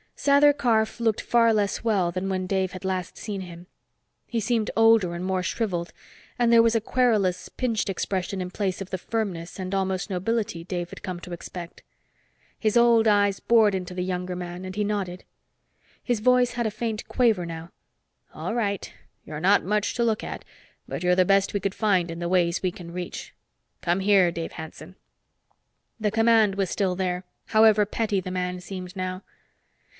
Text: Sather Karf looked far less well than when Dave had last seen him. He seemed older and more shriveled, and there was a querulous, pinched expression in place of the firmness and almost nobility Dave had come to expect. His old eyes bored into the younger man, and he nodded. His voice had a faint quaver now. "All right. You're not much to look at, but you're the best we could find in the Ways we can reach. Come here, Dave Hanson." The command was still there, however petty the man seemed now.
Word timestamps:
Sather 0.17 0.53
Karf 0.55 0.99
looked 0.99 1.21
far 1.21 1.51
less 1.51 1.83
well 1.83 2.11
than 2.11 2.29
when 2.29 2.45
Dave 2.45 2.71
had 2.73 2.85
last 2.85 3.17
seen 3.17 3.41
him. 3.41 3.65
He 4.27 4.39
seemed 4.39 4.69
older 4.75 5.15
and 5.15 5.25
more 5.25 5.41
shriveled, 5.41 5.93
and 6.39 6.53
there 6.53 6.61
was 6.61 6.75
a 6.75 6.81
querulous, 6.81 7.49
pinched 7.49 7.89
expression 7.89 8.39
in 8.41 8.51
place 8.51 8.81
of 8.81 8.91
the 8.91 8.99
firmness 8.99 9.57
and 9.59 9.73
almost 9.73 10.09
nobility 10.11 10.63
Dave 10.63 10.89
had 10.91 11.01
come 11.01 11.19
to 11.21 11.33
expect. 11.33 11.81
His 12.59 12.77
old 12.77 13.07
eyes 13.07 13.39
bored 13.39 13.73
into 13.73 13.95
the 13.95 14.03
younger 14.03 14.35
man, 14.35 14.63
and 14.63 14.75
he 14.75 14.83
nodded. 14.83 15.23
His 16.03 16.19
voice 16.19 16.51
had 16.51 16.67
a 16.67 16.71
faint 16.71 17.07
quaver 17.07 17.45
now. 17.45 17.71
"All 18.33 18.53
right. 18.53 18.91
You're 19.23 19.39
not 19.39 19.63
much 19.63 19.95
to 19.95 20.03
look 20.03 20.23
at, 20.23 20.45
but 20.87 21.01
you're 21.03 21.15
the 21.15 21.25
best 21.25 21.53
we 21.53 21.59
could 21.59 21.75
find 21.75 22.11
in 22.11 22.19
the 22.19 22.29
Ways 22.29 22.61
we 22.61 22.71
can 22.71 22.91
reach. 22.93 23.33
Come 23.81 24.01
here, 24.01 24.31
Dave 24.31 24.53
Hanson." 24.53 24.95
The 25.99 26.11
command 26.11 26.55
was 26.55 26.69
still 26.69 26.95
there, 26.95 27.23
however 27.47 27.85
petty 27.87 28.19
the 28.19 28.31
man 28.31 28.59
seemed 28.61 28.95
now. 28.95 29.23